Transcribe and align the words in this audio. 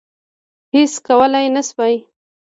هیڅ 0.73 0.93
کولای 1.07 1.47
نه 1.55 1.61
سوای. 1.69 1.95